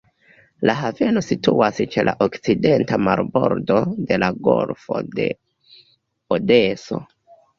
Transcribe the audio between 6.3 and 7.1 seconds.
Odeso.